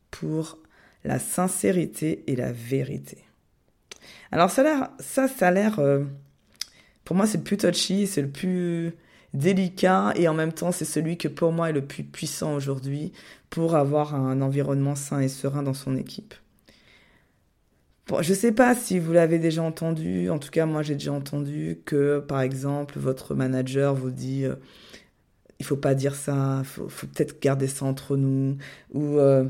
pour 0.10 0.57
la 1.03 1.19
sincérité 1.19 2.24
et 2.25 2.36
la 2.36 2.51
vérité. 2.51 3.19
Alors 4.31 4.50
ça, 4.50 4.63
a 4.63 5.03
ça 5.03 5.27
a 5.39 5.51
l'air, 5.51 5.77
euh, 5.77 6.03
pour 7.05 7.15
moi 7.15 7.27
c'est 7.27 7.38
le 7.38 7.43
plus 7.43 7.57
touchy, 7.57 8.07
c'est 8.07 8.24
le 8.24 8.31
plus 8.31 8.96
délicat 9.36 10.13
et 10.15 10.27
en 10.27 10.34
même 10.34 10.53
temps 10.53 10.72
c'est 10.72 10.84
celui 10.84 11.15
que 11.19 11.27
pour 11.27 11.51
moi 11.51 11.69
est 11.69 11.74
le 11.74 11.86
plus 11.86 12.03
puissant 12.03 12.55
aujourd'hui 12.55 13.12
pour 13.51 13.75
avoir 13.75 14.15
un 14.15 14.41
environnement 14.41 14.96
sain 14.96 15.19
et 15.19 15.27
serein 15.27 15.62
dans 15.62 15.75
son 15.75 15.96
équipe. 15.96 16.34
Bon, 18.08 18.22
je 18.22 18.34
sais 18.34 18.54
pas 18.54 18.74
si 18.74 19.00
vous 19.00 19.12
l'avez 19.12 19.38
déjà 19.38 19.62
entendu, 19.64 20.30
en 20.30 20.40
tout 20.40 20.50
cas 20.50 20.66
moi 20.66 20.82
j'ai 20.82 20.94
déjà 20.94 21.12
entendu 21.12 21.82
que 21.86 22.20
par 22.20 22.40
exemple 22.42 22.98
votre 23.00 23.36
manager 23.36 23.94
vous 23.96 24.12
dit 24.12 24.46
euh, 24.46 24.56
il 25.60 25.66
faut 25.66 25.78
pas 25.78 25.96
dire 25.96 26.16
ça, 26.16 26.62
faut, 26.66 26.90
faut 26.90 27.08
peut-être 27.08 27.42
garder 27.42 27.68
ça 27.68 27.86
entre 27.86 28.18
nous 28.18 28.58
ou 28.94 29.18
euh, 29.20 29.46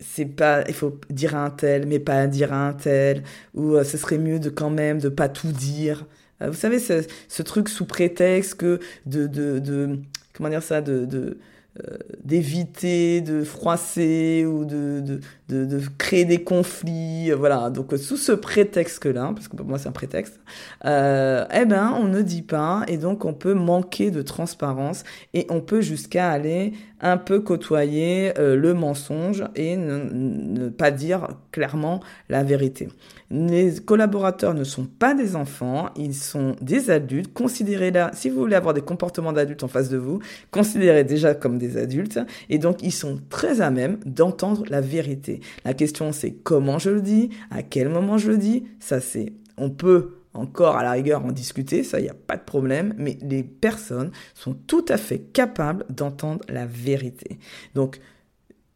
c'est 0.00 0.26
pas, 0.26 0.64
il 0.68 0.74
faut 0.74 0.98
dire 1.10 1.36
un 1.36 1.50
tel, 1.50 1.86
mais 1.86 1.98
pas 2.00 2.26
dire 2.26 2.52
un 2.54 2.72
tel, 2.72 3.22
ou 3.54 3.82
ce 3.84 3.98
serait 3.98 4.18
mieux 4.18 4.40
de 4.40 4.50
quand 4.50 4.70
même 4.70 4.98
de 5.00 5.08
pas 5.10 5.28
tout 5.28 5.52
dire. 5.52 6.06
vous 6.40 6.54
savez, 6.54 6.78
ce, 6.78 7.04
ce, 7.28 7.42
truc 7.42 7.68
sous 7.68 7.86
prétexte 7.86 8.54
que 8.56 8.80
de, 9.06 9.26
de, 9.26 9.58
de 9.58 10.00
comment 10.34 10.48
dire 10.48 10.62
ça, 10.62 10.80
de, 10.82 11.04
de 11.06 11.38
euh, 11.78 11.98
d'éviter 12.24 13.20
de 13.20 13.44
froisser 13.44 14.44
ou 14.44 14.64
de, 14.64 15.00
de, 15.00 15.20
de, 15.50 15.80
créer 15.98 16.24
des 16.24 16.42
conflits, 16.42 17.30
voilà. 17.32 17.70
Donc 17.70 17.92
sous 17.96 18.16
ce 18.16 18.32
prétexte-là, 18.32 19.32
parce 19.34 19.48
que 19.48 19.56
pour 19.56 19.66
moi 19.66 19.78
c'est 19.78 19.88
un 19.88 19.92
prétexte, 19.92 20.40
euh, 20.84 21.44
eh 21.54 21.64
ben 21.64 21.94
on 21.98 22.04
ne 22.04 22.22
dit 22.22 22.42
pas 22.42 22.84
et 22.88 22.96
donc 22.96 23.24
on 23.24 23.34
peut 23.34 23.54
manquer 23.54 24.10
de 24.10 24.22
transparence 24.22 25.04
et 25.34 25.46
on 25.50 25.60
peut 25.60 25.80
jusqu'à 25.80 26.30
aller 26.30 26.72
un 27.00 27.16
peu 27.16 27.40
côtoyer 27.40 28.38
euh, 28.38 28.56
le 28.56 28.74
mensonge 28.74 29.44
et 29.56 29.76
ne, 29.76 30.68
pas 30.68 30.90
dire 30.90 31.28
clairement 31.50 32.00
la 32.28 32.42
vérité. 32.42 32.88
Les 33.30 33.74
collaborateurs 33.76 34.54
ne 34.54 34.64
sont 34.64 34.84
pas 34.84 35.14
des 35.14 35.36
enfants, 35.36 35.90
ils 35.96 36.14
sont 36.14 36.56
des 36.60 36.90
adultes. 36.90 37.32
Considérez-la, 37.32 38.10
si 38.12 38.28
vous 38.28 38.40
voulez 38.40 38.56
avoir 38.56 38.74
des 38.74 38.80
comportements 38.80 39.32
d'adultes 39.32 39.62
en 39.62 39.68
face 39.68 39.88
de 39.88 39.96
vous, 39.96 40.20
considérez 40.50 41.04
déjà 41.04 41.34
comme 41.34 41.58
des 41.58 41.76
adultes. 41.76 42.18
Et 42.48 42.58
donc, 42.58 42.82
ils 42.82 42.92
sont 42.92 43.20
très 43.30 43.60
à 43.60 43.70
même 43.70 43.98
d'entendre 44.04 44.64
la 44.68 44.80
vérité. 44.80 45.39
La 45.64 45.74
question, 45.74 46.12
c'est 46.12 46.32
comment 46.32 46.78
je 46.78 46.90
le 46.90 47.02
dis, 47.02 47.30
à 47.50 47.62
quel 47.62 47.88
moment 47.88 48.18
je 48.18 48.30
le 48.30 48.38
dis. 48.38 48.64
Ça, 48.78 49.00
c'est, 49.00 49.32
on 49.56 49.70
peut 49.70 50.16
encore 50.34 50.76
à 50.76 50.82
la 50.82 50.92
rigueur 50.92 51.24
en 51.24 51.32
discuter, 51.32 51.82
ça, 51.82 51.98
il 51.98 52.04
n'y 52.04 52.08
a 52.08 52.14
pas 52.14 52.36
de 52.36 52.44
problème, 52.44 52.94
mais 52.96 53.18
les 53.22 53.42
personnes 53.42 54.12
sont 54.34 54.54
tout 54.54 54.84
à 54.88 54.96
fait 54.96 55.18
capables 55.18 55.84
d'entendre 55.90 56.40
la 56.48 56.66
vérité. 56.66 57.38
Donc, 57.74 58.00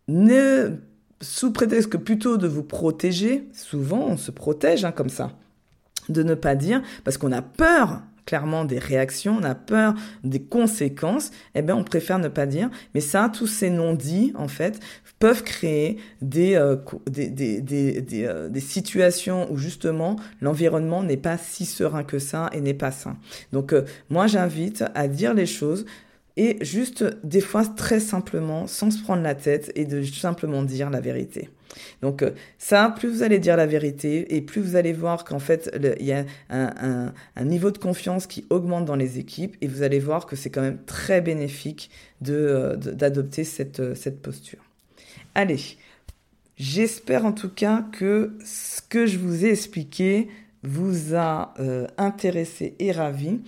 ne 0.09 0.73
sous 1.21 1.53
prétexte 1.53 1.89
que 1.89 1.97
plutôt 1.97 2.37
de 2.37 2.49
vous 2.49 2.65
protéger, 2.65 3.49
souvent 3.53 4.07
on 4.09 4.17
se 4.17 4.31
protège 4.31 4.85
hein, 4.85 4.93
comme 4.93 5.09
ça, 5.09 5.33
de 6.09 6.23
ne 6.23 6.35
pas 6.35 6.55
dire, 6.55 6.83
parce 7.05 7.17
qu'on 7.17 7.33
a 7.33 7.41
peur 7.41 8.03
clairement 8.27 8.65
des 8.65 8.79
réactions, 8.79 9.37
on 9.41 9.45
a 9.45 9.55
peur 9.55 9.95
des 10.23 10.43
conséquences, 10.43 11.31
eh 11.55 11.63
bien 11.63 11.77
on 11.77 11.85
préfère 11.85 12.19
ne 12.19 12.29
pas 12.29 12.47
dire. 12.47 12.71
Mais 12.95 13.01
ça, 13.01 13.31
tous 13.33 13.47
ces 13.47 13.71
non-dits, 13.71 14.33
en 14.37 14.49
fait, 14.49 14.81
peuvent 15.19 15.43
créer 15.43 15.99
des, 16.21 16.55
euh, 16.55 16.77
des, 17.09 17.29
des, 17.29 17.61
des, 17.61 18.25
euh, 18.27 18.49
des, 18.49 18.61
situations 18.61 19.51
où 19.51 19.57
justement 19.57 20.17
l'environnement 20.41 21.03
n'est 21.03 21.17
pas 21.17 21.39
si 21.39 21.65
serein 21.65 22.05
que 22.05 22.19
ça 22.19 22.51
et 22.53 22.61
n'est 22.61 22.75
pas 22.75 22.91
sain. 22.91 23.17
Donc 23.53 23.73
euh, 23.73 23.85
moi 24.11 24.27
j'invite 24.27 24.85
à 24.95 25.09
dire 25.09 25.33
les 25.33 25.47
choses 25.47 25.87
et 26.37 26.59
juste 26.63 27.05
des 27.25 27.41
fois 27.41 27.65
très 27.65 28.01
simplement, 28.01 28.67
sans 28.67 28.91
se 28.91 29.03
prendre 29.03 29.23
la 29.23 29.35
tête 29.35 29.73
et 29.77 29.85
de 29.85 30.03
simplement 30.03 30.63
dire 30.63 30.91
la 30.91 31.01
vérité. 31.01 31.49
Donc 32.03 32.23
euh, 32.23 32.31
ça, 32.59 32.95
plus 32.97 33.09
vous 33.09 33.23
allez 33.23 33.39
dire 33.39 33.57
la 33.57 33.67
vérité 33.67 34.37
et 34.37 34.41
plus 34.41 34.61
vous 34.61 34.77
allez 34.77 34.93
voir 34.93 35.25
qu'en 35.25 35.39
fait, 35.39 35.71
il 36.01 36.07
y 36.07 36.13
a 36.13 36.25
un, 36.51 37.13
niveau 37.45 37.71
de 37.71 37.79
confiance 37.79 38.27
qui 38.27 38.45
augmente 38.51 38.85
dans 38.85 38.97
les 38.97 39.19
équipes 39.19 39.57
et 39.61 39.67
vous 39.67 39.83
allez 39.83 39.99
voir 39.99 40.27
que 40.27 40.37
c'est 40.37 40.51
quand 40.51 40.63
même 40.63 40.79
très 40.87 41.21
bénéfique 41.21 41.91
euh, 42.29 42.77
d'adopter 42.77 43.43
euh, 43.79 43.95
cette 43.95 44.23
posture. 44.23 44.61
Allez, 45.35 45.61
j'espère 46.57 47.25
en 47.27 47.33
tout 47.33 47.51
cas 47.51 47.85
que 47.93 48.33
ce 48.45 48.81
que 48.89 49.07
je 49.07 49.19
vous 49.19 49.45
ai 49.45 49.51
expliqué 49.51 50.29
vous 50.63 51.15
a 51.15 51.53
intéressé 51.99 52.75
et 52.79 52.91
ravi 52.91 53.41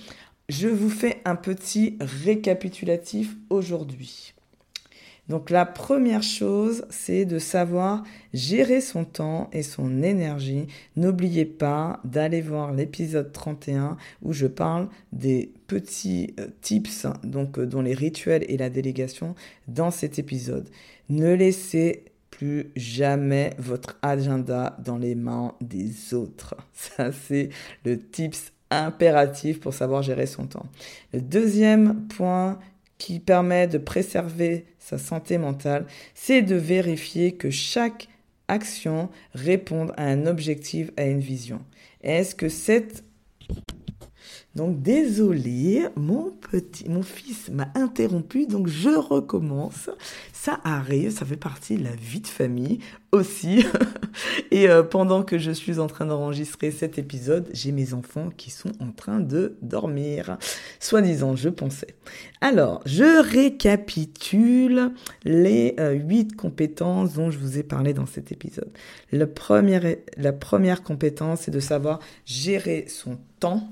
je 0.49 0.69
vous 0.69 0.91
fais 0.91 1.21
un 1.25 1.37
petit 1.37 1.97
récapitulatif 2.01 3.35
aujourd'hui. 3.51 4.36
Donc 5.29 5.51
la 5.51 5.67
première 5.67 6.23
chose, 6.23 6.85
c'est 6.89 7.25
de 7.25 7.39
savoir 7.39 8.05
gérer 8.33 8.81
son 8.81 9.05
temps 9.05 9.51
et 9.53 9.63
son 9.63 10.03
énergie. 10.03 10.67
N'oubliez 10.95 11.45
pas 11.45 12.01
d'aller 12.05 12.41
voir 12.41 12.73
l'épisode 12.73 13.33
31 13.33 13.97
où 14.23 14.33
je 14.33 14.47
parle 14.47 14.89
des 15.13 15.53
petits 15.67 16.35
euh, 16.39 16.47
tips, 16.61 17.07
donc 17.25 17.59
euh, 17.59 17.67
dont 17.67 17.83
les 17.83 17.95
rituels 17.95 18.45
et 18.49 18.57
la 18.57 18.71
délégation 18.71 19.35
dans 19.67 19.91
cet 19.91 20.19
épisode. 20.19 20.69
Ne 21.09 21.35
laissez 21.35 22.05
plus 22.31 22.71
jamais 22.77 23.55
votre 23.59 23.99
agenda 24.03 24.77
dans 24.85 24.99
les 24.99 25.15
mains 25.15 25.55
des 25.61 26.15
autres. 26.15 26.55
Ça, 26.73 27.11
c'est 27.11 27.49
le 27.85 27.99
tips 27.99 28.53
impératif 28.71 29.61
pour 29.61 29.75
savoir 29.75 30.03
gérer 30.03 30.27
son 30.27 30.47
temps. 30.47 30.67
Le 31.13 31.21
deuxième 31.21 32.07
point 32.09 32.59
qui 32.99 33.21
permet 33.21 33.67
de 33.67 33.79
préserver 33.79 34.67
sa 34.79 34.99
santé 34.99 35.39
mentale, 35.39 35.87
c'est 36.15 36.43
de 36.43 36.57
vérifier 36.57 37.33
que 37.33 37.51
chaque 37.51 38.09
action 38.49 39.11
réponde 39.35 39.93
à 39.97 40.05
un 40.05 40.27
objectif, 40.27 40.91
à 40.97 41.05
une 41.05 41.21
vision. 41.21 41.61
Est-ce 42.03 42.35
que 42.35 42.49
cette 42.49 43.05
donc 44.57 44.81
désolé, 44.81 45.83
mon 45.97 46.31
petit, 46.31 46.89
mon 46.89 47.03
fils 47.03 47.51
m'a 47.51 47.69
interrompu, 47.75 48.47
donc 48.47 48.69
je 48.69 48.89
recommence. 48.89 49.91
Ça 50.33 50.61
arrive, 50.65 51.11
ça 51.11 51.27
fait 51.27 51.37
partie 51.37 51.77
de 51.77 51.85
la 51.85 51.95
vie 51.95 52.21
de 52.21 52.27
famille 52.27 52.79
aussi. 53.13 53.67
Et 54.51 54.71
euh, 54.71 54.83
pendant 54.83 55.25
que 55.25 55.37
je 55.37 55.51
suis 55.51 55.79
en 55.79 55.89
train 55.89 56.07
d'enregistrer 56.07 56.71
cet 56.71 56.97
épisode, 56.97 57.51
j'ai 57.53 57.71
mes 57.71 57.93
enfants 57.93 58.31
qui 58.35 58.51
sont 58.51 58.73
en 58.81 58.93
train 58.93 59.21
de 59.21 59.59
dormir. 59.61 60.39
Soi-disant, 60.81 61.37
je 61.37 61.51
pensais. 61.51 61.95
Alors, 62.41 62.81
je 62.87 63.23
récapitule 63.23 64.93
les 65.25 65.75
euh, 65.79 65.93
huit 65.93 66.35
compétences 66.35 67.13
dont 67.13 67.31
je 67.31 67.37
vous 67.37 67.59
ai 67.59 67.63
parlé 67.63 67.93
dans 67.93 68.07
cet 68.07 68.33
épisode. 68.33 68.71
la 69.13 69.27
première 70.33 70.83
compétence, 70.83 71.41
c'est 71.43 71.51
de 71.51 71.61
savoir 71.61 71.99
gérer 72.25 72.87
son 72.89 73.19
temps 73.39 73.69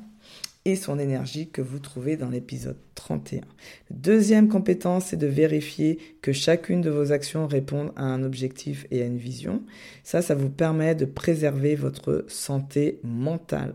et 0.64 0.76
son 0.76 0.98
énergie 0.98 1.48
que 1.48 1.60
vous 1.60 1.78
trouvez 1.78 2.16
dans 2.16 2.30
l'épisode 2.30 2.78
31. 2.94 3.42
Deuxième 3.90 4.48
compétence, 4.48 5.06
c'est 5.06 5.16
de 5.16 5.26
vérifier 5.26 5.98
que 6.22 6.32
chacune 6.32 6.80
de 6.80 6.90
vos 6.90 7.12
actions 7.12 7.46
répondent 7.46 7.92
à 7.96 8.04
un 8.04 8.22
objectif 8.22 8.86
et 8.90 9.02
à 9.02 9.06
une 9.06 9.18
vision. 9.18 9.62
Ça, 10.04 10.22
ça 10.22 10.34
vous 10.34 10.48
permet 10.48 10.94
de 10.94 11.04
préserver 11.04 11.74
votre 11.74 12.24
santé 12.28 13.00
mentale. 13.02 13.74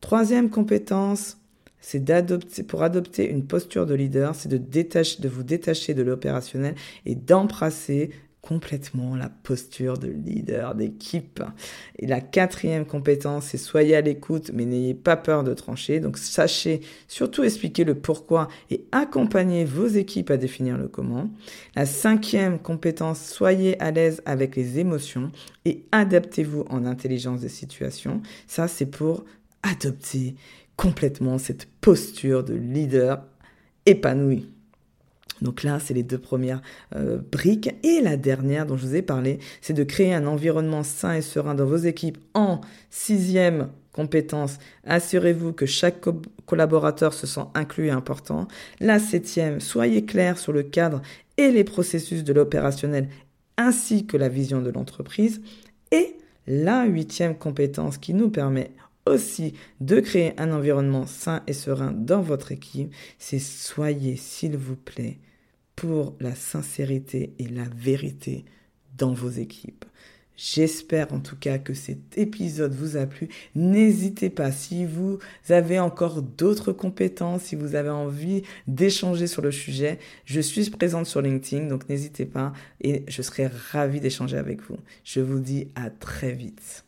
Troisième 0.00 0.50
compétence, 0.50 1.38
c'est 1.80 2.04
d'adopter, 2.04 2.62
pour 2.62 2.82
adopter 2.82 3.30
une 3.30 3.46
posture 3.46 3.86
de 3.86 3.94
leader, 3.94 4.34
c'est 4.34 4.48
de, 4.48 4.58
détacher, 4.58 5.22
de 5.22 5.28
vous 5.28 5.42
détacher 5.42 5.94
de 5.94 6.02
l'opérationnel 6.02 6.74
et 7.06 7.14
d'embrasser 7.14 8.10
complètement 8.42 9.16
la 9.16 9.28
posture 9.28 9.98
de 9.98 10.08
leader 10.08 10.74
d'équipe. 10.74 11.42
Et 11.98 12.06
la 12.06 12.20
quatrième 12.20 12.86
compétence, 12.86 13.46
c'est 13.46 13.58
soyez 13.58 13.96
à 13.96 14.00
l'écoute, 14.00 14.50
mais 14.54 14.64
n'ayez 14.64 14.94
pas 14.94 15.16
peur 15.16 15.44
de 15.44 15.54
trancher. 15.54 16.00
Donc 16.00 16.18
sachez 16.18 16.80
surtout 17.08 17.44
expliquer 17.44 17.84
le 17.84 17.94
pourquoi 17.94 18.48
et 18.70 18.84
accompagner 18.92 19.64
vos 19.64 19.86
équipes 19.86 20.30
à 20.30 20.36
définir 20.36 20.78
le 20.78 20.88
comment. 20.88 21.30
La 21.74 21.84
cinquième 21.84 22.58
compétence, 22.58 23.20
soyez 23.20 23.80
à 23.82 23.90
l'aise 23.90 24.22
avec 24.24 24.56
les 24.56 24.78
émotions 24.78 25.30
et 25.64 25.84
adaptez-vous 25.92 26.64
en 26.70 26.86
intelligence 26.86 27.40
des 27.40 27.48
situations. 27.48 28.22
Ça, 28.46 28.68
c'est 28.68 28.86
pour 28.86 29.24
adopter 29.62 30.36
complètement 30.76 31.38
cette 31.38 31.66
posture 31.80 32.44
de 32.44 32.54
leader 32.54 33.24
épanoui. 33.84 34.48
Donc 35.42 35.62
là, 35.62 35.78
c'est 35.78 35.94
les 35.94 36.02
deux 36.02 36.18
premières 36.18 36.62
euh, 36.94 37.18
briques. 37.32 37.74
Et 37.82 38.00
la 38.00 38.16
dernière 38.16 38.66
dont 38.66 38.76
je 38.76 38.86
vous 38.86 38.94
ai 38.94 39.02
parlé, 39.02 39.38
c'est 39.60 39.74
de 39.74 39.84
créer 39.84 40.14
un 40.14 40.26
environnement 40.26 40.82
sain 40.82 41.14
et 41.14 41.22
serein 41.22 41.54
dans 41.54 41.66
vos 41.66 41.76
équipes. 41.76 42.18
En 42.34 42.60
sixième 42.90 43.68
compétence, 43.92 44.58
assurez-vous 44.84 45.52
que 45.52 45.66
chaque 45.66 46.04
collaborateur 46.46 47.12
se 47.12 47.26
sent 47.26 47.46
inclus 47.54 47.86
et 47.86 47.90
important. 47.90 48.46
La 48.80 48.98
septième, 48.98 49.60
soyez 49.60 50.04
clair 50.04 50.38
sur 50.38 50.52
le 50.52 50.62
cadre 50.62 51.02
et 51.36 51.50
les 51.50 51.64
processus 51.64 52.24
de 52.24 52.32
l'opérationnel 52.32 53.08
ainsi 53.56 54.06
que 54.06 54.16
la 54.16 54.28
vision 54.28 54.62
de 54.62 54.70
l'entreprise. 54.70 55.42
Et 55.90 56.16
la 56.46 56.84
huitième 56.84 57.36
compétence 57.36 57.98
qui 57.98 58.14
nous 58.14 58.30
permet 58.30 58.70
aussi 59.04 59.54
de 59.80 60.00
créer 60.00 60.38
un 60.38 60.52
environnement 60.52 61.06
sain 61.06 61.42
et 61.46 61.52
serein 61.52 61.92
dans 61.92 62.22
votre 62.22 62.52
équipe, 62.52 62.94
c'est 63.18 63.38
soyez, 63.38 64.16
s'il 64.16 64.56
vous 64.56 64.76
plaît, 64.76 65.18
pour 65.78 66.16
la 66.18 66.34
sincérité 66.34 67.34
et 67.38 67.46
la 67.46 67.62
vérité 67.76 68.44
dans 68.96 69.12
vos 69.12 69.30
équipes. 69.30 69.84
J'espère 70.36 71.12
en 71.12 71.20
tout 71.20 71.36
cas 71.36 71.58
que 71.58 71.72
cet 71.72 72.18
épisode 72.18 72.74
vous 72.74 72.96
a 72.96 73.06
plu. 73.06 73.28
N'hésitez 73.54 74.28
pas, 74.28 74.50
si 74.50 74.84
vous 74.84 75.20
avez 75.48 75.78
encore 75.78 76.22
d'autres 76.22 76.72
compétences, 76.72 77.42
si 77.42 77.54
vous 77.54 77.76
avez 77.76 77.90
envie 77.90 78.42
d'échanger 78.66 79.28
sur 79.28 79.40
le 79.40 79.52
sujet, 79.52 80.00
je 80.24 80.40
suis 80.40 80.68
présente 80.68 81.06
sur 81.06 81.22
LinkedIn, 81.22 81.66
donc 81.66 81.88
n'hésitez 81.88 82.26
pas 82.26 82.52
et 82.80 83.04
je 83.06 83.22
serai 83.22 83.46
ravie 83.46 84.00
d'échanger 84.00 84.36
avec 84.36 84.60
vous. 84.62 84.78
Je 85.04 85.20
vous 85.20 85.38
dis 85.38 85.68
à 85.76 85.90
très 85.90 86.32
vite 86.32 86.87